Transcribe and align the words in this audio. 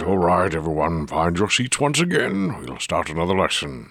all 0.00 0.16
right, 0.16 0.54
everyone, 0.54 1.06
find 1.06 1.36
your 1.36 1.50
seats 1.50 1.78
once 1.78 2.00
again. 2.00 2.62
We'll 2.62 2.78
start 2.78 3.10
another 3.10 3.36
lesson. 3.36 3.90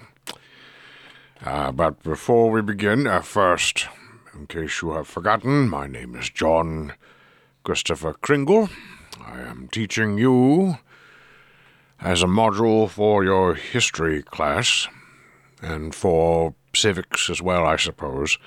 Uh, 1.46 1.72
but 1.72 2.02
before 2.02 2.50
we 2.50 2.62
begin, 2.64 3.06
uh, 3.06 3.22
first, 3.22 3.88
in 4.34 4.48
case 4.48 4.82
you 4.82 4.94
have 4.94 5.08
forgotten, 5.08 5.70
my 5.70 5.86
name 5.86 6.16
is 6.16 6.32
John 6.32 6.94
Christopher 7.64 8.14
Kringle. 8.14 8.70
I 9.24 9.42
am 9.42 9.68
teaching 9.72 10.18
you 10.18 10.78
as 12.00 12.24
a 12.24 12.28
module 12.28 12.90
for 12.90 13.24
your 13.24 13.54
history 13.54 14.24
class 14.24 14.88
and 15.62 15.94
for 15.94 16.56
civics 16.74 17.30
as 17.30 17.44
well, 17.44 17.64
I 17.64 17.76
suppose, 17.76 18.40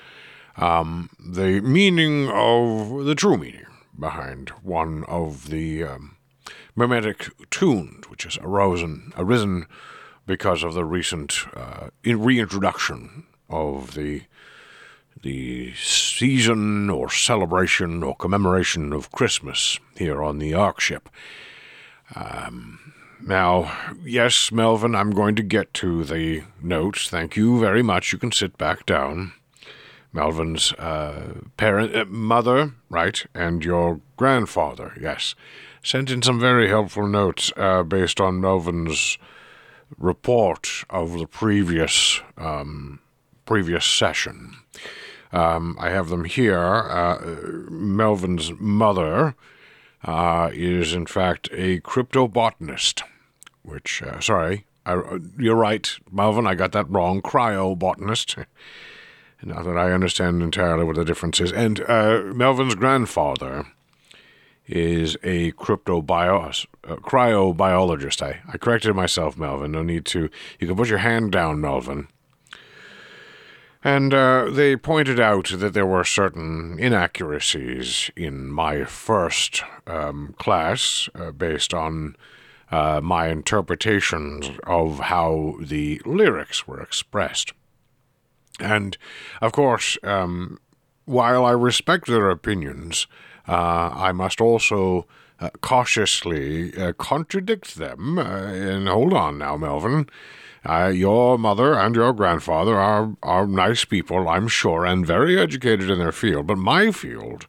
um, 0.57 1.09
the 1.19 1.61
meaning 1.61 2.29
of 2.29 3.05
the 3.05 3.15
true 3.15 3.37
meaning 3.37 3.65
behind 3.97 4.49
one 4.61 5.05
of 5.05 5.49
the 5.49 5.85
um, 5.85 6.14
mimetic 6.75 7.29
tunes 7.49 8.09
which 8.09 8.23
has 8.23 8.37
arisen, 8.41 9.13
arisen 9.17 9.65
because 10.25 10.63
of 10.63 10.73
the 10.73 10.85
recent 10.85 11.45
uh, 11.55 11.89
in- 12.03 12.21
reintroduction 12.21 13.25
of 13.49 13.93
the 13.93 14.23
the 15.21 15.73
season 15.73 16.89
or 16.89 17.09
celebration 17.09 18.03
or 18.03 18.15
commemoration 18.15 18.93
of 18.93 19.11
Christmas 19.11 19.79
here 19.95 20.21
on 20.21 20.37
the 20.37 20.53
Ark 20.53 20.79
ship. 20.79 21.09
Um, 22.13 22.93
now, 23.25 23.75
yes, 24.03 24.51
Melvin, 24.51 24.93
I'm 24.93 25.11
going 25.11 25.35
to 25.35 25.41
get 25.41 25.73
to 25.75 26.03
the 26.03 26.43
notes. 26.61 27.09
Thank 27.09 27.35
you 27.35 27.59
very 27.59 27.81
much. 27.81 28.13
You 28.13 28.19
can 28.19 28.31
sit 28.31 28.55
back 28.57 28.85
down. 28.85 29.33
Melvin's 30.15 30.71
uh, 30.73 31.41
parent, 31.57 31.93
uh, 31.93 32.05
mother, 32.05 32.73
right, 32.89 33.25
and 33.33 33.65
your 33.65 33.99
grandfather, 34.15 34.93
yes, 34.99 35.35
sent 35.83 36.09
in 36.09 36.21
some 36.21 36.39
very 36.39 36.69
helpful 36.69 37.05
notes 37.05 37.51
uh, 37.57 37.83
based 37.83 38.21
on 38.21 38.39
Melvin's 38.39 39.17
report 39.97 40.85
of 40.89 41.19
the 41.19 41.27
previous 41.27 42.21
um, 42.37 42.99
previous 43.45 43.85
session. 43.85 44.55
Um, 45.33 45.77
I 45.79 45.89
have 45.89 46.07
them 46.07 46.23
here. 46.23 46.57
Uh, 46.57 47.19
Melvin's 47.69 48.53
mother 48.57 49.35
uh, 50.05 50.49
is, 50.53 50.93
in 50.93 51.05
fact, 51.07 51.49
a 51.51 51.81
cryptobotanist, 51.81 53.03
which, 53.63 54.01
uh, 54.01 54.21
sorry, 54.21 54.65
I, 54.85 55.19
you're 55.37 55.55
right, 55.55 55.91
Melvin, 56.09 56.47
I 56.47 56.55
got 56.55 56.71
that 56.71 56.89
wrong. 56.89 57.21
Cryobotanist. 57.21 58.45
Not 59.43 59.65
that 59.65 59.77
I 59.77 59.91
understand 59.91 60.41
entirely 60.41 60.83
what 60.83 60.95
the 60.95 61.05
difference 61.05 61.39
is. 61.39 61.51
And 61.51 61.81
uh, 61.81 62.23
Melvin's 62.33 62.75
grandfather 62.75 63.67
is 64.67 65.15
a 65.23 65.49
uh, 65.49 65.51
cryobiologist. 65.51 68.21
I, 68.21 68.41
I 68.51 68.57
corrected 68.57 68.95
myself, 68.95 69.37
Melvin. 69.37 69.71
No 69.71 69.83
need 69.83 70.05
to. 70.05 70.29
You 70.59 70.67
can 70.67 70.75
put 70.75 70.89
your 70.89 70.99
hand 70.99 71.31
down, 71.31 71.61
Melvin. 71.61 72.07
And 73.83 74.15
uh, 74.15 74.49
they 74.49 74.75
pointed 74.75 75.19
out 75.19 75.49
that 75.59 75.73
there 75.73 75.85
were 75.85 76.03
certain 76.03 76.79
inaccuracies 76.79 78.09
in 78.15 78.47
my 78.47 78.83
first 78.83 79.61
um, 79.85 80.33
class 80.39 81.07
uh, 81.13 81.29
based 81.29 81.71
on 81.71 82.15
uh, 82.71 82.99
my 83.03 83.27
interpretations 83.27 84.49
of 84.65 85.01
how 85.01 85.57
the 85.59 86.01
lyrics 86.03 86.67
were 86.67 86.81
expressed. 86.81 87.53
And, 88.59 88.97
of 89.41 89.51
course, 89.51 89.97
um, 90.03 90.59
while 91.05 91.45
I 91.45 91.51
respect 91.51 92.07
their 92.07 92.29
opinions, 92.29 93.07
uh, 93.47 93.91
I 93.93 94.11
must 94.11 94.41
also 94.41 95.05
uh, 95.39 95.49
cautiously 95.61 96.75
uh, 96.77 96.93
contradict 96.93 97.75
them. 97.75 98.17
Uh, 98.17 98.23
and 98.23 98.87
hold 98.87 99.13
on 99.13 99.37
now, 99.37 99.57
Melvin. 99.57 100.09
Your 100.67 101.37
mother 101.37 101.75
and 101.75 101.95
your 101.95 102.11
grandfather 102.11 102.75
are, 102.75 103.15
are 103.21 103.45
nice 103.45 103.85
people, 103.85 104.27
I'm 104.27 104.47
sure, 104.47 104.83
and 104.83 105.05
very 105.05 105.37
educated 105.37 105.91
in 105.91 105.99
their 105.99 106.11
field, 106.11 106.47
but 106.47 106.57
my 106.57 106.89
field 106.89 107.45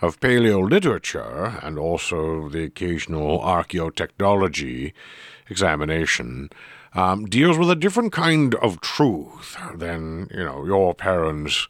of 0.00 0.18
paleo 0.18 0.68
literature 0.68 1.60
and 1.62 1.78
also 1.78 2.48
the 2.48 2.64
occasional 2.64 3.38
archaeotechnology 3.38 4.92
examination 5.48 6.50
um, 6.94 7.26
deals 7.26 7.58
with 7.58 7.70
a 7.70 7.76
different 7.76 8.12
kind 8.12 8.54
of 8.56 8.80
truth 8.80 9.56
than, 9.74 10.28
you 10.30 10.44
know, 10.44 10.64
your 10.64 10.94
parents 10.94 11.68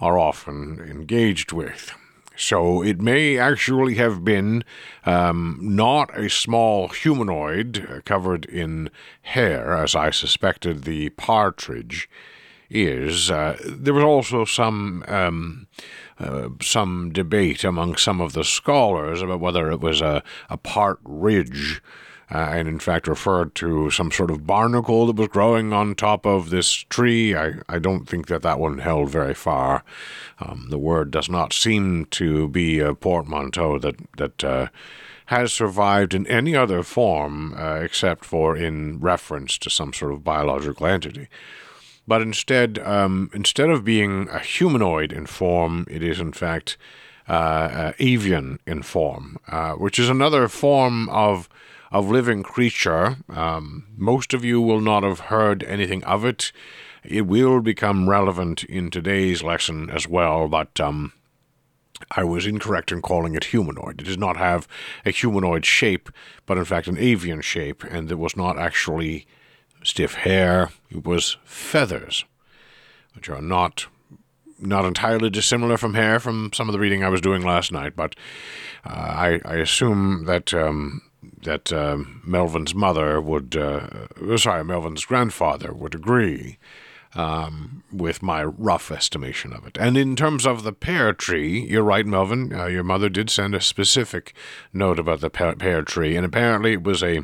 are 0.00 0.18
often 0.18 0.78
engaged 0.80 1.52
with. 1.52 1.92
So 2.36 2.82
it 2.84 3.00
may 3.00 3.36
actually 3.36 3.96
have 3.96 4.24
been 4.24 4.62
um, 5.04 5.58
not 5.60 6.16
a 6.16 6.30
small 6.30 6.86
humanoid 6.86 8.02
covered 8.04 8.44
in 8.44 8.90
hair, 9.22 9.76
as 9.76 9.96
I 9.96 10.10
suspected 10.10 10.84
the 10.84 11.08
partridge 11.10 12.08
is. 12.70 13.28
Uh, 13.28 13.56
there 13.64 13.94
was 13.94 14.04
also 14.04 14.44
some 14.44 15.04
um, 15.08 15.66
uh, 16.20 16.50
some 16.62 17.10
debate 17.12 17.64
among 17.64 17.96
some 17.96 18.20
of 18.20 18.34
the 18.34 18.44
scholars 18.44 19.20
about 19.20 19.40
whether 19.40 19.70
it 19.72 19.80
was 19.80 20.00
a, 20.00 20.22
a 20.48 20.56
partridge 20.56 21.82
uh, 22.30 22.50
and 22.52 22.68
in 22.68 22.78
fact 22.78 23.08
referred 23.08 23.54
to 23.54 23.90
some 23.90 24.10
sort 24.10 24.30
of 24.30 24.46
barnacle 24.46 25.06
that 25.06 25.16
was 25.16 25.28
growing 25.28 25.72
on 25.72 25.94
top 25.94 26.26
of 26.26 26.50
this 26.50 26.70
tree. 26.70 27.34
I, 27.34 27.54
I 27.68 27.78
don't 27.78 28.08
think 28.08 28.26
that 28.26 28.42
that 28.42 28.58
one 28.58 28.78
held 28.78 29.10
very 29.10 29.34
far. 29.34 29.84
Um, 30.40 30.66
the 30.70 30.78
word 30.78 31.10
does 31.10 31.28
not 31.28 31.52
seem 31.52 32.06
to 32.06 32.48
be 32.48 32.80
a 32.80 32.94
portmanteau 32.94 33.78
that 33.78 33.96
that 34.16 34.44
uh, 34.44 34.68
has 35.26 35.52
survived 35.52 36.14
in 36.14 36.26
any 36.26 36.56
other 36.56 36.82
form 36.82 37.54
uh, 37.54 37.80
except 37.82 38.24
for 38.24 38.56
in 38.56 38.98
reference 38.98 39.58
to 39.58 39.68
some 39.68 39.92
sort 39.92 40.12
of 40.12 40.24
biological 40.24 40.86
entity. 40.86 41.28
But 42.06 42.22
instead, 42.22 42.78
um, 42.78 43.30
instead 43.34 43.68
of 43.68 43.84
being 43.84 44.28
a 44.30 44.38
humanoid 44.38 45.12
in 45.12 45.26
form, 45.26 45.84
it 45.90 46.02
is 46.02 46.18
in 46.20 46.32
fact 46.32 46.78
uh, 47.28 47.32
uh, 47.32 47.92
avian 47.98 48.58
in 48.66 48.82
form, 48.82 49.36
uh, 49.48 49.72
which 49.72 49.98
is 49.98 50.08
another 50.08 50.48
form 50.48 51.10
of 51.10 51.46
of 51.90 52.10
living 52.10 52.42
creature. 52.42 53.16
Um, 53.28 53.86
most 53.96 54.34
of 54.34 54.44
you 54.44 54.60
will 54.60 54.80
not 54.80 55.02
have 55.02 55.20
heard 55.20 55.62
anything 55.64 56.04
of 56.04 56.24
it. 56.24 56.52
It 57.04 57.22
will 57.22 57.60
become 57.60 58.08
relevant 58.08 58.64
in 58.64 58.90
today's 58.90 59.42
lesson 59.42 59.88
as 59.90 60.06
well, 60.06 60.48
but 60.48 60.78
um, 60.80 61.12
I 62.10 62.24
was 62.24 62.46
incorrect 62.46 62.92
in 62.92 63.02
calling 63.02 63.34
it 63.34 63.44
humanoid. 63.44 64.00
It 64.00 64.04
does 64.04 64.18
not 64.18 64.36
have 64.36 64.68
a 65.04 65.10
humanoid 65.10 65.64
shape, 65.64 66.10
but 66.46 66.58
in 66.58 66.64
fact 66.64 66.88
an 66.88 66.98
avian 66.98 67.40
shape, 67.40 67.84
and 67.84 68.10
it 68.10 68.18
was 68.18 68.36
not 68.36 68.58
actually 68.58 69.26
stiff 69.82 70.14
hair. 70.14 70.70
It 70.90 71.04
was 71.04 71.36
feathers, 71.44 72.24
which 73.14 73.28
are 73.28 73.42
not 73.42 73.86
not 74.60 74.84
entirely 74.84 75.30
dissimilar 75.30 75.76
from 75.76 75.94
hair 75.94 76.18
from 76.18 76.50
some 76.52 76.68
of 76.68 76.72
the 76.72 76.80
reading 76.80 77.04
I 77.04 77.08
was 77.08 77.20
doing 77.20 77.42
last 77.42 77.70
night, 77.70 77.94
but 77.94 78.16
uh, 78.84 78.90
I, 78.90 79.40
I 79.44 79.54
assume 79.54 80.24
that 80.24 80.52
um, 80.52 81.00
that 81.42 81.72
uh, 81.72 81.98
Melvin's 82.24 82.74
mother 82.74 83.20
would, 83.20 83.56
uh, 83.56 84.36
sorry, 84.36 84.64
Melvin's 84.64 85.04
grandfather 85.04 85.72
would 85.72 85.94
agree 85.94 86.58
um, 87.14 87.82
with 87.92 88.22
my 88.22 88.44
rough 88.44 88.90
estimation 88.90 89.52
of 89.52 89.66
it. 89.66 89.76
And 89.78 89.96
in 89.96 90.14
terms 90.14 90.46
of 90.46 90.62
the 90.62 90.72
pear 90.72 91.12
tree, 91.12 91.60
you're 91.60 91.82
right, 91.82 92.06
Melvin. 92.06 92.52
Uh, 92.52 92.66
your 92.66 92.84
mother 92.84 93.08
did 93.08 93.30
send 93.30 93.54
a 93.54 93.60
specific 93.60 94.34
note 94.72 94.98
about 94.98 95.20
the 95.20 95.30
pear, 95.30 95.54
pear 95.56 95.82
tree, 95.82 96.16
and 96.16 96.24
apparently 96.24 96.72
it 96.72 96.82
was 96.82 97.02
a 97.02 97.22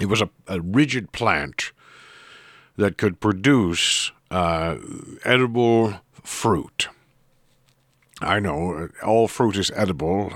it 0.00 0.06
was 0.06 0.20
a, 0.20 0.30
a 0.46 0.60
rigid 0.60 1.10
plant 1.12 1.72
that 2.76 2.96
could 2.96 3.20
produce 3.20 4.12
uh, 4.30 4.76
edible 5.24 5.94
fruit. 6.22 6.88
I 8.20 8.40
know 8.40 8.88
all 9.04 9.28
fruit 9.28 9.56
is 9.56 9.70
edible. 9.74 10.32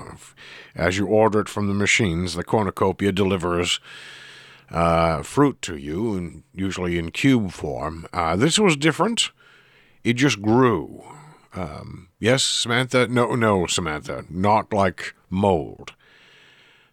As 0.75 0.97
you 0.97 1.05
order 1.07 1.41
it 1.41 1.49
from 1.49 1.67
the 1.67 1.73
machines, 1.73 2.33
the 2.33 2.43
cornucopia 2.43 3.11
delivers 3.11 3.79
uh, 4.71 5.21
fruit 5.21 5.61
to 5.63 5.75
you, 5.75 6.15
and 6.15 6.43
usually 6.53 6.97
in 6.97 7.11
cube 7.11 7.51
form. 7.51 8.07
Uh, 8.13 8.35
this 8.35 8.57
was 8.57 8.77
different. 8.77 9.31
It 10.03 10.13
just 10.13 10.41
grew. 10.41 11.03
Um, 11.53 12.09
yes, 12.19 12.43
Samantha? 12.43 13.07
No, 13.07 13.35
no, 13.35 13.67
Samantha. 13.67 14.25
Not 14.29 14.73
like 14.73 15.13
mold. 15.29 15.93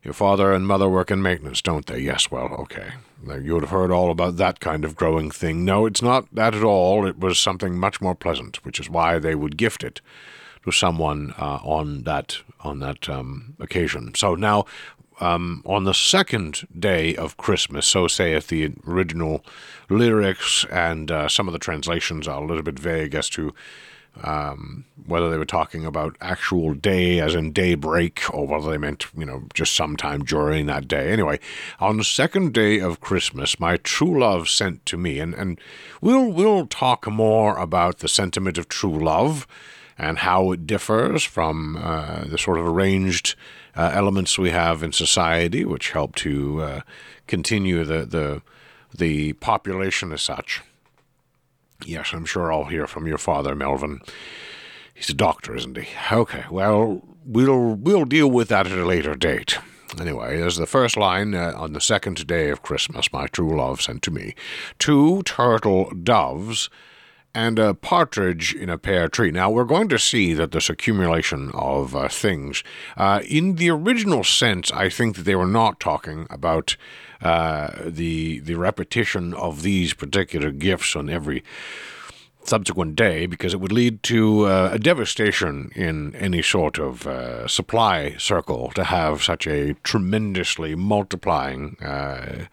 Your 0.03 0.15
father 0.15 0.53
and 0.53 0.67
mother 0.67 0.89
work 0.89 1.11
in 1.11 1.23
maintenance, 1.23 1.63
don't 1.63 1.87
they? 1.87 1.99
Yes, 1.99 2.31
well, 2.31 2.47
okay. 2.61 2.93
You 3.27 3.55
would 3.55 3.63
have 3.63 3.71
heard 3.71 3.91
all 3.91 4.11
about 4.11 4.37
that 4.39 4.59
kind 4.59 4.85
of 4.85 4.97
growing 4.97 5.31
thing. 5.31 5.65
No, 5.65 5.85
it's 5.85 6.01
not 6.01 6.27
that 6.35 6.55
at 6.55 6.65
all. 6.65 7.07
It 7.07 7.19
was 7.19 7.39
something 7.39 7.79
much 7.79 8.01
more 8.01 8.15
pleasant, 8.15 8.65
which 8.65 8.81
is 8.81 8.89
why 8.89 9.19
they 9.19 9.35
would 9.35 9.59
gift 9.59 9.85
it 9.85 10.01
to 10.65 10.73
someone 10.73 11.35
uh, 11.39 11.59
on 11.63 12.03
that 12.03 12.39
on 12.61 12.81
that 12.81 13.09
um, 13.09 13.55
occasion. 13.59 14.15
So 14.15 14.35
now, 14.35 14.67
um, 15.21 15.63
on 15.65 15.85
the 15.85 15.95
second 15.95 16.67
day 16.79 17.17
of 17.17 17.37
Christmas, 17.37 17.87
so 17.87 18.07
saith 18.07 18.49
the 18.49 18.73
original 18.87 19.45
lyrics, 19.89 20.65
and 20.71 21.11
uh, 21.11 21.29
some 21.29 21.49
of 21.49 21.53
the 21.53 21.59
translations 21.59 22.29
are 22.29 22.43
a 22.43 22.47
little 22.47 22.63
bit 22.63 22.79
vague 22.79 23.15
as 23.15 23.29
to 23.31 23.55
um, 24.23 24.85
whether 25.07 25.31
they 25.31 25.39
were 25.39 25.45
talking 25.45 25.87
about 25.87 26.17
actual 26.21 26.75
day 26.75 27.21
as 27.21 27.35
in 27.35 27.53
daybreak 27.53 28.23
or 28.35 28.47
whether 28.47 28.71
they 28.71 28.79
meant, 28.79 29.07
you 29.17 29.25
know, 29.25 29.45
just 29.55 29.75
sometime 29.75 30.25
during 30.25 30.67
that 30.67 30.89
day. 30.89 31.11
Anyway, 31.11 31.39
on 31.79 31.97
the 31.97 32.05
second 32.05 32.53
day 32.53 32.81
of 32.81 33.01
Christmas, 33.01 33.61
my 33.61 33.77
true 33.79 34.21
love 34.21 34.49
sent 34.49 34.85
to 34.87 34.97
me, 34.97 35.21
and, 35.21 35.35
and 35.35 35.61
we'll, 36.01 36.31
we'll 36.31 36.67
talk 36.67 37.07
more 37.07 37.57
about 37.57 37.99
the 37.99 38.09
sentiment 38.09 38.59
of 38.59 38.69
true 38.69 38.99
love 38.99 39.47
and 40.01 40.19
how 40.19 40.51
it 40.51 40.67
differs 40.67 41.23
from 41.23 41.77
uh, 41.77 42.25
the 42.25 42.39
sort 42.39 42.59
of 42.59 42.67
arranged 42.67 43.37
uh, 43.77 43.91
elements 43.93 44.39
we 44.39 44.51
have 44.51 44.83
in 44.83 44.93
society, 44.93 45.65
which 45.65 45.91
help 45.91 46.15
to 46.17 46.63
uh, 46.63 46.81
continue 47.27 47.85
the, 47.85 48.07
the, 48.07 48.43
the 48.97 49.35
population 49.35 50.11
as 50.13 50.23
such. 50.23 50.63
Yes, 51.85 52.13
I'm 52.13 52.25
sure 52.25 52.51
I'll 52.51 52.65
hear 52.65 52.87
from 52.87 53.07
your 53.07 53.19
father, 53.19 53.55
Melvin. 53.55 54.01
He's 54.95 55.11
a 55.11 55.15
doctor, 55.15 55.55
isn't 55.55 55.77
he? 55.77 55.89
Okay, 56.11 56.45
well, 56.51 57.03
we'll 57.25 57.75
we'll 57.75 58.05
deal 58.05 58.31
with 58.31 58.49
that 58.49 58.67
at 58.67 58.79
a 58.79 58.85
later 58.85 59.15
date. 59.15 59.59
Anyway, 59.99 60.39
there's 60.39 60.57
the 60.57 60.67
first 60.67 60.97
line 60.97 61.35
uh, 61.35 61.53
on 61.57 61.73
the 61.73 61.81
second 61.81 62.27
day 62.27 62.51
of 62.51 62.63
Christmas, 62.63 63.13
my 63.13 63.27
true 63.27 63.57
love 63.57 63.81
sent 63.81 64.03
to 64.03 64.11
me. 64.11 64.35
Two 64.79 65.23
turtle 65.25 65.91
doves 65.91 66.71
and 67.35 67.59
a 67.59 67.75
partridge 67.75 68.55
in 68.55 68.69
a 68.69 68.79
pear 68.79 69.09
tree. 69.09 69.31
Now, 69.31 69.51
we're 69.51 69.65
going 69.65 69.89
to 69.91 69.99
see 69.99 70.35
that 70.35 70.53
this 70.53 70.69
accumulation 70.69 71.51
of 71.55 71.95
uh, 71.95 72.09
things, 72.09 72.65
uh, 72.97 73.21
in 73.29 73.57
the 73.57 73.71
original 73.71 74.25
sense, 74.25 74.73
I 74.73 74.89
think 74.89 75.17
that 75.17 75.23
they 75.23 75.37
were 75.37 75.47
not 75.47 75.81
talking 75.81 76.27
about 76.31 76.77
uh, 77.23 77.71
the 77.85 78.41
the 78.41 78.55
repetition 78.55 79.35
of 79.35 79.63
these 79.63 79.93
particular 79.93 80.51
gifts 80.51 80.97
on 80.97 81.11
every 81.11 81.45
subsequent 82.45 82.97
day 82.97 83.27
because 83.27 83.53
it 83.53 83.61
would 83.61 83.73
lead 83.73 84.03
to 84.03 84.47
uh, 84.47 84.71
a 84.73 84.79
devastation 84.79 85.71
in 85.77 86.15
any 86.17 86.43
sort 86.43 86.79
of 86.79 87.07
uh, 87.07 87.47
supply 87.47 88.17
circle 88.17 88.71
to 88.75 88.85
have 88.85 89.23
such 89.23 89.47
a 89.47 89.75
tremendously 89.83 90.75
multiplying 90.75 91.77
uh, 91.83 92.47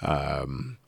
um, 0.00 0.78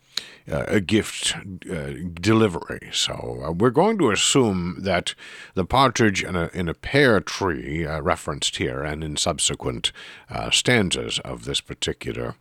uh, 0.50 0.64
a 0.68 0.80
gift 0.80 1.34
uh, 1.70 1.92
delivery. 2.14 2.88
So 2.92 3.42
uh, 3.44 3.52
we're 3.52 3.70
going 3.70 3.98
to 3.98 4.10
assume 4.10 4.76
that 4.80 5.14
the 5.54 5.64
partridge 5.64 6.22
in 6.22 6.36
a, 6.36 6.50
in 6.54 6.68
a 6.68 6.74
pear 6.74 7.20
tree, 7.20 7.84
uh, 7.84 8.00
referenced 8.00 8.56
here 8.56 8.82
and 8.82 9.02
in 9.02 9.16
subsequent 9.16 9.90
uh, 10.30 10.50
stanzas 10.50 11.18
of 11.20 11.44
this 11.44 11.60
particular 11.60 12.36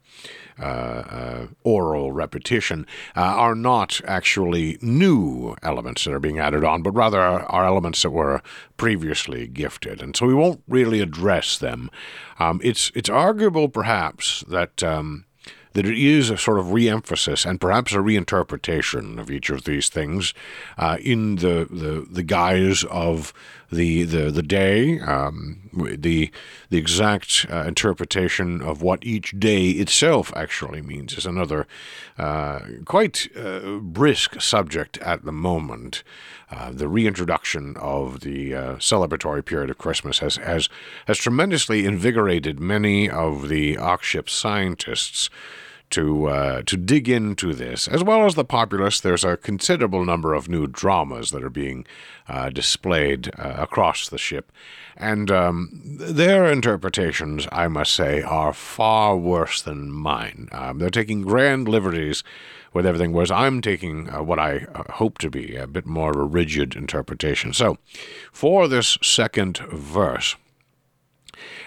uh, 0.59 1.47
oral 1.63 2.11
repetition, 2.11 2.85
are 3.15 3.55
not 3.55 3.99
actually 4.07 4.77
new 4.81 5.55
elements 5.63 6.05
that 6.05 6.13
are 6.13 6.19
being 6.19 6.39
added 6.39 6.63
on, 6.63 6.81
but 6.81 6.91
rather 6.91 7.19
are, 7.19 7.43
are, 7.47 7.65
elements 7.65 8.03
that 8.03 8.11
were 8.11 8.41
previously 8.77 9.47
gifted. 9.47 10.01
And 10.01 10.15
so 10.15 10.25
we 10.25 10.33
won't 10.33 10.61
really 10.67 11.01
address 11.01 11.57
them. 11.57 11.89
Um, 12.39 12.61
it's, 12.63 12.91
it's 12.95 13.09
arguable, 13.09 13.67
perhaps, 13.67 14.43
that. 14.47 14.83
Um, 14.83 15.25
that 15.75 15.85
it 15.85 15.97
is 15.97 16.29
a 16.29 16.37
sort 16.37 16.57
of 16.57 16.71
re-emphasis 16.71 17.45
and 17.45 17.61
perhaps 17.61 17.91
a 17.93 17.97
reinterpretation 17.97 19.19
of 19.19 19.29
each 19.29 19.49
of 19.49 19.65
these 19.65 19.89
things 19.89 20.33
uh, 20.77 20.97
in 21.01 21.35
the, 21.35 21.67
the, 21.69 22.07
the 22.09 22.23
guise 22.23 22.83
of 22.85 23.33
the 23.71 24.03
the, 24.03 24.31
the 24.31 24.43
day, 24.43 24.99
um, 25.01 25.69
the 25.73 26.31
the 26.69 26.77
exact 26.77 27.45
uh, 27.51 27.63
interpretation 27.67 28.61
of 28.61 28.81
what 28.81 29.05
each 29.05 29.37
day 29.39 29.71
itself 29.71 30.31
actually 30.35 30.81
means 30.81 31.17
is 31.17 31.25
another 31.25 31.67
uh, 32.17 32.59
quite 32.85 33.27
uh, 33.35 33.77
brisk 33.79 34.41
subject 34.41 34.97
at 34.99 35.25
the 35.25 35.31
moment. 35.31 36.03
Uh, 36.51 36.71
the 36.71 36.87
reintroduction 36.87 37.75
of 37.77 38.19
the 38.19 38.53
uh, 38.53 38.75
celebratory 38.75 39.43
period 39.43 39.69
of 39.69 39.79
Christmas 39.79 40.19
has, 40.19 40.37
has 40.37 40.69
has 41.07 41.17
tremendously 41.17 41.85
invigorated 41.85 42.59
many 42.59 43.09
of 43.09 43.49
the 43.49 43.77
Ark 43.77 44.03
ship 44.03 44.29
scientists 44.29 45.29
to 45.95 46.27
uh, 46.27 46.61
to 46.63 46.75
dig 46.75 47.07
into 47.07 47.53
this, 47.53 47.87
as 47.87 48.03
well 48.03 48.25
as 48.25 48.35
the 48.35 48.43
populace. 48.43 48.99
There's 48.99 49.23
a 49.23 49.37
considerable 49.37 50.03
number 50.03 50.33
of 50.33 50.49
new 50.49 50.67
dramas 50.67 51.31
that 51.31 51.41
are 51.41 51.49
being 51.49 51.85
uh, 52.27 52.49
displayed 52.49 53.31
uh, 53.39 53.55
across 53.57 54.09
the 54.09 54.17
ship, 54.17 54.51
and 54.97 55.31
um, 55.31 55.69
their 55.73 56.51
interpretations, 56.51 57.47
I 57.49 57.69
must 57.69 57.93
say, 57.93 58.21
are 58.21 58.51
far 58.51 59.15
worse 59.15 59.61
than 59.61 59.89
mine. 59.89 60.49
Um, 60.51 60.79
they're 60.79 60.89
taking 60.89 61.21
grand 61.21 61.69
liberties 61.69 62.23
with 62.73 62.85
everything, 62.85 63.13
whereas 63.13 63.31
I'm 63.31 63.61
taking 63.61 64.13
uh, 64.13 64.21
what 64.21 64.37
I 64.37 64.67
uh, 64.75 64.91
hope 64.93 65.17
to 65.19 65.29
be 65.29 65.55
a 65.55 65.65
bit 65.65 65.85
more 65.85 66.11
of 66.11 66.17
a 66.17 66.23
rigid 66.23 66.75
interpretation. 66.75 67.53
So, 67.53 67.77
for 68.33 68.67
this 68.67 68.97
second 69.01 69.59
verse. 69.71 70.35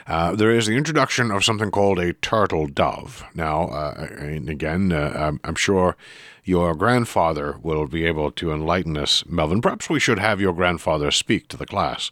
Uh, 0.08 0.34
there 0.34 0.50
is 0.50 0.66
the 0.66 0.76
introduction 0.76 1.31
of 1.31 1.44
something 1.44 1.70
called 1.70 1.99
a 1.99 2.14
turtle 2.14 2.66
dove. 2.66 3.22
Now, 3.34 3.69
uh, 3.69 4.08
again, 4.49 4.90
uh, 4.90 5.32
I'm, 5.44 5.55
sure 5.55 5.96
your 6.44 6.75
grandfather 6.75 7.58
will 7.62 7.87
be 7.87 8.06
able 8.06 8.31
to 8.32 8.50
enlighten 8.50 8.96
us, 8.96 9.22
Melvin. 9.26 9.60
Perhaps 9.60 9.90
we 9.90 10.00
should 10.00 10.19
have 10.19 10.40
your 10.40 10.55
grandfather 10.55 11.10
speak 11.10 11.46
to 11.49 11.58
the 11.58 11.66
class 11.66 12.10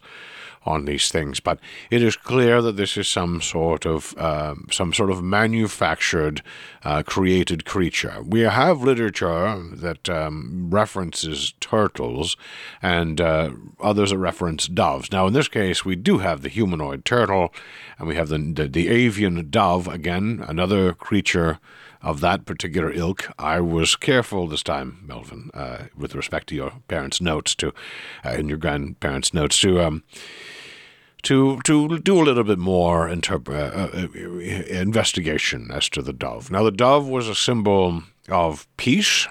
on 0.67 0.85
these 0.85 1.09
things. 1.09 1.39
But 1.39 1.59
it 1.89 2.03
is 2.03 2.15
clear 2.15 2.61
that 2.61 2.77
this 2.77 2.97
is 2.97 3.07
some 3.07 3.41
sort 3.41 3.85
of 3.85 4.13
uh, 4.17 4.55
some 4.71 4.93
sort 4.93 5.09
of 5.09 5.23
manufactured, 5.23 6.41
uh, 6.83 7.03
created 7.03 7.65
creature. 7.65 8.21
We 8.23 8.41
have 8.41 8.81
literature 8.81 9.61
that 9.73 10.09
um, 10.09 10.67
references 10.69 11.53
turtles, 11.59 12.35
and 12.81 13.21
uh, 13.21 13.51
others 13.79 14.11
that 14.11 14.17
reference 14.17 14.67
doves. 14.67 15.11
Now, 15.11 15.27
in 15.27 15.33
this 15.33 15.47
case, 15.47 15.85
we 15.85 15.95
do 15.95 16.19
have 16.19 16.41
the 16.41 16.49
humanoid 16.49 17.05
turtle, 17.05 17.53
and 17.97 18.07
we 18.07 18.15
have 18.15 18.29
the 18.29 18.37
the, 18.37 18.67
the 18.67 18.89
avian 18.89 19.49
dove 19.49 19.87
again, 19.87 20.43
another 20.47 20.93
creature 20.93 21.59
of 22.01 22.21
that 22.21 22.45
particular 22.45 22.91
ilk. 22.91 23.31
I 23.39 23.59
was 23.59 23.95
careful 23.95 24.47
this 24.47 24.63
time, 24.63 25.03
Melvin, 25.05 25.49
uh, 25.53 25.85
with 25.97 26.15
respect 26.15 26.47
to 26.47 26.55
your 26.55 26.73
parents' 26.87 27.21
notes 27.21 27.55
to, 27.55 27.69
uh, 28.23 28.29
and 28.29 28.49
your 28.49 28.57
grandparents' 28.57 29.33
notes 29.33 29.59
to, 29.61 29.81
um, 29.81 30.03
to 31.23 31.59
to 31.63 31.99
do 31.99 32.21
a 32.21 32.23
little 32.23 32.43
bit 32.43 32.59
more 32.59 33.07
interp- 33.07 33.49
uh, 33.49 33.97
uh, 33.97 34.79
investigation 34.81 35.69
as 35.71 35.89
to 35.89 36.01
the 36.01 36.13
dove. 36.13 36.51
Now, 36.51 36.63
the 36.63 36.71
dove 36.71 37.07
was 37.07 37.27
a 37.27 37.35
symbol 37.35 38.03
of 38.29 38.67
peace, 38.77 39.27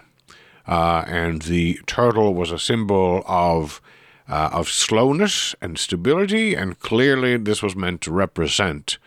uh, 0.66 1.04
and 1.06 1.42
the 1.42 1.80
turtle 1.86 2.34
was 2.34 2.50
a 2.50 2.58
symbol 2.58 3.22
of 3.26 3.81
uh, 4.28 4.50
of 4.52 4.69
slowness 4.69 5.55
and 5.60 5.78
stability, 5.78 6.55
and 6.55 6.78
clearly 6.81 7.36
this 7.36 7.62
was 7.62 7.76
meant 7.76 8.00
to 8.02 8.10
represent 8.10 8.98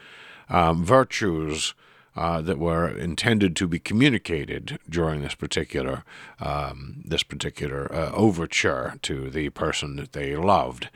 um, 0.50 0.83
virtues 0.83 1.74
uh, 2.19 2.41
that 2.41 2.59
were 2.59 2.89
intended 2.89 3.55
to 3.55 3.65
be 3.65 3.79
communicated 3.79 4.77
during 4.89 5.21
this 5.21 5.35
particular 5.35 6.03
um, 6.41 7.01
this 7.05 7.23
particular 7.23 7.89
uh, 7.95 8.11
overture 8.11 8.95
to 9.01 9.29
the 9.29 9.49
person 9.51 9.95
that 9.95 10.11
they 10.11 10.35
loved. 10.35 10.89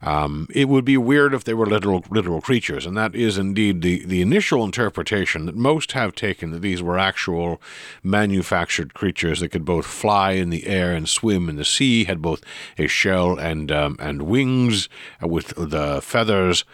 Um, 0.00 0.48
it 0.54 0.70
would 0.70 0.86
be 0.86 0.96
weird 0.96 1.34
if 1.34 1.44
they 1.44 1.52
were 1.52 1.66
literal 1.66 2.02
literal 2.08 2.40
creatures, 2.40 2.86
and 2.86 2.96
that 2.96 3.14
is 3.14 3.36
indeed 3.36 3.82
the, 3.82 4.06
the 4.06 4.22
initial 4.22 4.64
interpretation 4.64 5.44
that 5.44 5.54
most 5.54 5.92
have 5.92 6.14
taken 6.14 6.50
that 6.52 6.62
these 6.62 6.82
were 6.82 6.98
actual 6.98 7.60
manufactured 8.02 8.94
creatures 8.94 9.40
that 9.40 9.50
could 9.50 9.66
both 9.66 9.84
fly 9.84 10.32
in 10.32 10.48
the 10.48 10.66
air 10.66 10.94
and 10.94 11.10
swim 11.10 11.50
in 11.50 11.56
the 11.56 11.64
sea, 11.66 12.04
had 12.04 12.22
both 12.22 12.42
a 12.78 12.86
shell 12.86 13.38
and 13.38 13.70
um, 13.70 13.96
and 14.00 14.22
wings 14.22 14.88
with 15.20 15.48
the 15.58 16.00
feathers. 16.00 16.64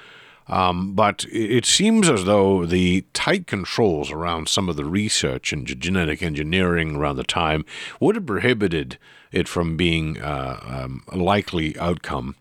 Um, 0.49 0.95
but 0.95 1.25
it 1.31 1.67
seems 1.67 2.09
as 2.09 2.25
though 2.25 2.65
the 2.67 3.05
tight 3.13 3.47
controls 3.47 4.13
around 4.13 4.49
some 4.49 4.69
of 4.69 4.77
the 4.77 4.85
research 4.85 5.53
and 5.53 5.67
genetic 5.67 6.23
engineering 6.23 6.97
around 6.97 7.17
the 7.17 7.25
time 7.25 7.65
would 7.99 8.15
have 8.15 8.27
prohibited 8.27 8.99
it 9.33 9.49
from 9.49 9.77
being 9.77 10.21
uh, 10.21 10.61
um, 10.63 11.03
a 11.09 11.17
likely 11.17 11.77
outcome. 11.79 12.37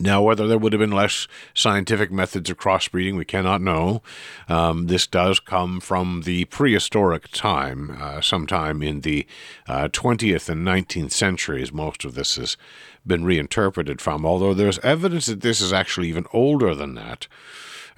Now, 0.00 0.22
whether 0.22 0.46
there 0.46 0.58
would 0.58 0.72
have 0.72 0.80
been 0.80 0.92
less 0.92 1.26
scientific 1.54 2.10
methods 2.10 2.50
of 2.50 2.58
crossbreeding, 2.58 3.16
we 3.16 3.24
cannot 3.24 3.60
know. 3.60 4.02
Um, 4.48 4.86
this 4.86 5.06
does 5.06 5.40
come 5.40 5.80
from 5.80 6.22
the 6.22 6.44
prehistoric 6.46 7.28
time, 7.28 7.96
uh, 8.00 8.20
sometime 8.20 8.82
in 8.82 9.00
the 9.00 9.26
uh, 9.66 9.88
20th 9.88 10.48
and 10.48 10.66
19th 10.66 11.12
centuries. 11.12 11.72
Most 11.72 12.04
of 12.04 12.14
this 12.14 12.36
has 12.36 12.56
been 13.06 13.24
reinterpreted 13.24 14.00
from, 14.00 14.24
although 14.24 14.54
there's 14.54 14.78
evidence 14.80 15.26
that 15.26 15.40
this 15.40 15.60
is 15.60 15.72
actually 15.72 16.08
even 16.08 16.26
older 16.32 16.74
than 16.74 16.94
that. 16.94 17.26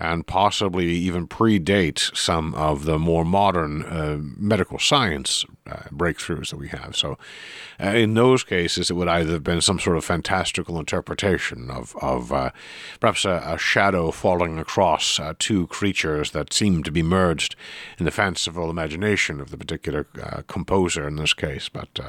And 0.00 0.26
possibly 0.26 0.86
even 0.86 1.28
predate 1.28 2.16
some 2.16 2.54
of 2.54 2.86
the 2.86 2.98
more 2.98 3.24
modern 3.24 3.82
uh, 3.82 4.16
medical 4.18 4.78
science 4.78 5.44
uh, 5.66 5.82
breakthroughs 5.92 6.48
that 6.50 6.56
we 6.56 6.68
have. 6.68 6.96
So, 6.96 7.18
uh, 7.78 7.88
in 7.88 8.14
those 8.14 8.42
cases, 8.42 8.90
it 8.90 8.94
would 8.94 9.08
either 9.08 9.34
have 9.34 9.44
been 9.44 9.60
some 9.60 9.78
sort 9.78 9.98
of 9.98 10.04
fantastical 10.04 10.78
interpretation 10.78 11.70
of, 11.70 11.94
of 12.00 12.32
uh, 12.32 12.50
perhaps 12.98 13.26
a, 13.26 13.42
a, 13.44 13.58
shadow 13.58 14.10
falling 14.10 14.58
across 14.58 15.20
uh, 15.20 15.34
two 15.38 15.66
creatures 15.66 16.30
that 16.30 16.52
seem 16.52 16.82
to 16.82 16.90
be 16.90 17.02
merged 17.02 17.54
in 17.98 18.06
the 18.06 18.10
fanciful 18.10 18.70
imagination 18.70 19.38
of 19.38 19.50
the 19.50 19.58
particular 19.58 20.06
uh, 20.22 20.42
composer 20.46 21.06
in 21.06 21.16
this 21.16 21.34
case. 21.34 21.68
But 21.68 22.00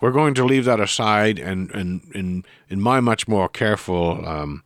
we're 0.00 0.12
going 0.12 0.34
to 0.34 0.44
leave 0.44 0.64
that 0.64 0.80
aside 0.80 1.38
and, 1.38 1.70
and 1.72 2.00
in, 2.14 2.44
in 2.70 2.80
my 2.80 3.00
much 3.00 3.28
more 3.28 3.50
careful. 3.50 4.26
Um, 4.26 4.62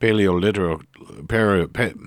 paleo, 0.00 0.82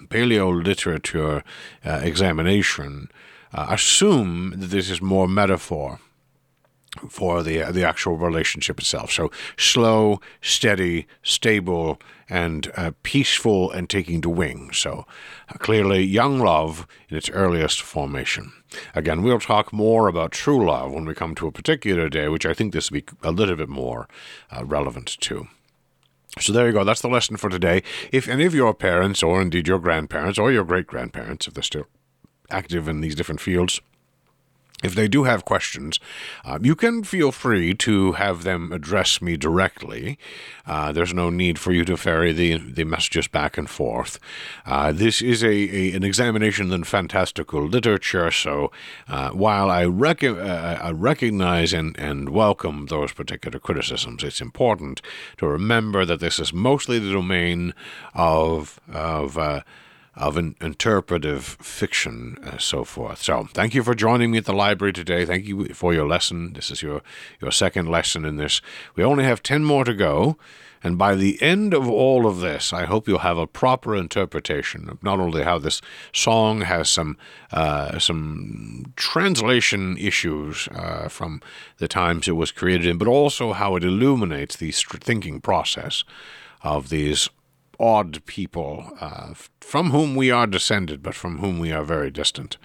paleo 0.09 0.63
literature 0.63 1.43
uh, 1.85 1.99
examination 2.03 3.09
uh, 3.53 3.67
assume 3.69 4.53
that 4.57 4.67
this 4.67 4.89
is 4.89 5.01
more 5.01 5.27
metaphor 5.27 5.99
for 7.09 7.41
the 7.41 7.63
the 7.71 7.83
actual 7.83 8.17
relationship 8.17 8.79
itself. 8.79 9.11
So 9.11 9.31
slow, 9.57 10.19
steady, 10.41 11.07
stable, 11.23 11.99
and 12.29 12.71
uh, 12.75 12.91
peaceful, 13.03 13.71
and 13.71 13.89
taking 13.89 14.21
to 14.21 14.29
wing. 14.29 14.71
So 14.73 15.05
uh, 15.49 15.57
clearly, 15.57 16.03
young 16.03 16.39
love 16.39 16.87
in 17.09 17.17
its 17.17 17.29
earliest 17.29 17.81
formation. 17.81 18.53
Again, 18.95 19.23
we'll 19.23 19.39
talk 19.39 19.73
more 19.73 20.07
about 20.07 20.31
true 20.31 20.65
love 20.65 20.91
when 20.91 21.05
we 21.05 21.13
come 21.13 21.35
to 21.35 21.47
a 21.47 21.51
particular 21.51 22.09
day, 22.09 22.27
which 22.27 22.45
I 22.45 22.53
think 22.53 22.73
this 22.73 22.91
will 22.91 23.01
be 23.01 23.05
a 23.23 23.31
little 23.31 23.55
bit 23.55 23.69
more 23.69 24.07
uh, 24.51 24.63
relevant 24.65 25.17
to. 25.21 25.47
So 26.39 26.51
there 26.51 26.65
you 26.65 26.73
go. 26.73 26.83
That's 26.83 27.01
the 27.01 27.09
lesson 27.09 27.37
for 27.37 27.49
today. 27.49 27.83
If 28.11 28.27
any 28.27 28.45
of 28.45 28.55
your 28.55 28.73
parents, 28.73 29.21
or 29.21 29.41
indeed 29.41 29.67
your 29.67 29.79
grandparents, 29.79 30.39
or 30.39 30.51
your 30.51 30.63
great 30.63 30.87
grandparents, 30.87 31.47
if 31.47 31.53
they're 31.53 31.63
still 31.63 31.87
active 32.49 32.87
in 32.87 33.01
these 33.01 33.15
different 33.15 33.41
fields, 33.41 33.81
if 34.83 34.93
they 34.95 35.07
do 35.07 35.23
have 35.23 35.45
questions, 35.45 35.99
uh, 36.45 36.59
you 36.61 36.75
can 36.75 37.03
feel 37.03 37.31
free 37.31 37.73
to 37.73 38.11
have 38.13 38.43
them 38.43 38.71
address 38.71 39.21
me 39.21 39.37
directly. 39.37 40.17
Uh, 40.65 40.91
there's 40.91 41.13
no 41.13 41.29
need 41.29 41.57
for 41.57 41.71
you 41.71 41.85
to 41.85 41.97
ferry 41.97 42.33
the, 42.33 42.57
the 42.57 42.83
messages 42.83 43.27
back 43.27 43.57
and 43.57 43.69
forth. 43.69 44.19
Uh, 44.65 44.91
this 44.91 45.21
is 45.21 45.43
a, 45.43 45.47
a, 45.47 45.93
an 45.93 46.03
examination 46.03 46.71
in 46.71 46.83
fantastical 46.83 47.65
literature, 47.65 48.29
so 48.29 48.71
uh, 49.07 49.29
while 49.29 49.71
I, 49.71 49.85
rec- 49.85 50.23
uh, 50.23 50.79
I 50.81 50.91
recognize 50.91 51.73
and, 51.73 51.97
and 51.97 52.29
welcome 52.29 52.87
those 52.87 53.13
particular 53.13 53.59
criticisms, 53.59 54.23
it's 54.23 54.41
important 54.41 55.01
to 55.37 55.47
remember 55.47 56.05
that 56.05 56.19
this 56.19 56.39
is 56.39 56.53
mostly 56.53 56.99
the 56.99 57.11
domain 57.11 57.73
of, 58.13 58.79
of 58.91 59.37
uh, 59.37 59.61
of 60.15 60.37
an 60.37 60.55
interpretive 60.61 61.43
fiction, 61.43 62.37
uh, 62.43 62.57
so 62.57 62.83
forth. 62.83 63.21
So, 63.21 63.47
thank 63.53 63.73
you 63.73 63.83
for 63.83 63.95
joining 63.95 64.31
me 64.31 64.37
at 64.37 64.45
the 64.45 64.53
library 64.53 64.93
today. 64.93 65.25
Thank 65.25 65.45
you 65.45 65.73
for 65.73 65.93
your 65.93 66.07
lesson. 66.07 66.53
This 66.53 66.69
is 66.69 66.81
your, 66.81 67.01
your 67.41 67.51
second 67.51 67.89
lesson 67.89 68.23
in 68.23 68.37
this. 68.37 68.61
We 68.95 69.03
only 69.03 69.23
have 69.23 69.41
10 69.41 69.63
more 69.63 69.83
to 69.83 69.93
go. 69.93 70.37
And 70.83 70.97
by 70.97 71.15
the 71.15 71.41
end 71.41 71.73
of 71.73 71.89
all 71.89 72.27
of 72.27 72.41
this, 72.41 72.73
I 72.73 72.83
hope 72.83 73.07
you'll 73.07 73.19
have 73.19 73.37
a 73.37 73.47
proper 73.47 73.95
interpretation 73.95 74.89
of 74.89 75.01
not 75.01 75.19
only 75.19 75.43
how 75.43 75.57
this 75.57 75.81
song 76.11 76.61
has 76.61 76.89
some 76.89 77.17
uh, 77.51 77.97
some 77.99 78.91
translation 78.97 79.97
issues 79.97 80.67
uh, 80.75 81.07
from 81.07 81.41
the 81.77 81.87
times 81.87 82.27
it 82.27 82.33
was 82.33 82.51
created 82.51 82.85
in, 82.85 82.97
but 82.97 83.07
also 83.07 83.53
how 83.53 83.77
it 83.77 83.83
illuminates 83.83 84.57
the 84.57 84.71
thinking 84.71 85.39
process 85.39 86.03
of 86.63 86.89
these 86.89 87.29
odd 87.79 88.25
people 88.25 88.91
uh, 88.99 89.33
from 89.59 89.91
whom 89.91 90.15
we 90.15 90.31
are 90.31 90.47
descended, 90.47 91.01
but 91.01 91.15
from 91.15 91.39
whom 91.39 91.59
we 91.59 91.71
are 91.71 91.83
very 91.83 92.11
distant. 92.11 92.57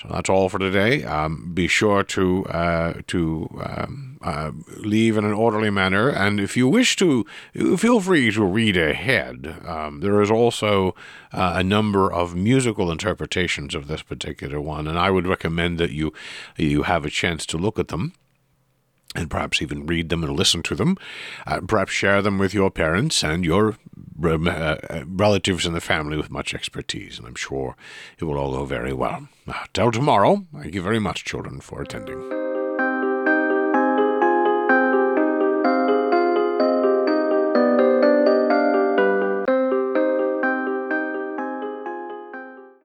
So 0.00 0.08
that's 0.10 0.28
all 0.28 0.50
for 0.50 0.58
today. 0.58 1.04
Um, 1.04 1.52
be 1.54 1.68
sure 1.68 2.02
to 2.02 2.44
uh, 2.46 3.00
to 3.06 3.48
um, 3.64 4.18
uh, 4.20 4.50
leave 4.76 5.16
in 5.16 5.24
an 5.24 5.32
orderly 5.32 5.70
manner, 5.70 6.10
and 6.10 6.38
if 6.38 6.54
you 6.54 6.68
wish 6.68 6.96
to, 6.96 7.24
feel 7.78 8.00
free 8.00 8.30
to 8.32 8.44
read 8.44 8.76
ahead. 8.76 9.56
Um, 9.64 10.00
there 10.00 10.20
is 10.20 10.30
also 10.30 10.94
uh, 11.32 11.54
a 11.56 11.64
number 11.64 12.12
of 12.12 12.36
musical 12.36 12.90
interpretations 12.90 13.74
of 13.74 13.88
this 13.88 14.02
particular 14.02 14.60
one, 14.60 14.86
and 14.86 14.98
I 14.98 15.10
would 15.10 15.26
recommend 15.26 15.78
that 15.78 15.92
you 15.92 16.12
you 16.58 16.82
have 16.82 17.06
a 17.06 17.10
chance 17.10 17.46
to 17.46 17.56
look 17.56 17.78
at 17.78 17.88
them 17.88 18.12
and 19.14 19.30
perhaps 19.30 19.62
even 19.62 19.86
read 19.86 20.10
them 20.10 20.22
and 20.22 20.36
listen 20.36 20.62
to 20.64 20.74
them. 20.74 20.98
Uh, 21.46 21.60
perhaps 21.66 21.92
share 21.92 22.20
them 22.20 22.38
with 22.38 22.52
your 22.52 22.70
parents 22.70 23.24
and 23.24 23.46
your 23.46 23.76
relatives 24.18 25.66
in 25.66 25.72
the 25.72 25.80
family 25.80 26.16
with 26.16 26.30
much 26.30 26.54
expertise, 26.54 27.18
and 27.18 27.26
I'm 27.26 27.34
sure 27.34 27.76
it 28.18 28.24
will 28.24 28.38
all 28.38 28.52
go 28.52 28.64
very 28.64 28.92
well. 28.92 29.28
Uh, 29.46 29.64
till 29.72 29.92
tomorrow, 29.92 30.46
thank 30.54 30.74
you 30.74 30.82
very 30.82 30.98
much, 30.98 31.24
children, 31.24 31.60
for 31.60 31.82
attending. 31.82 32.45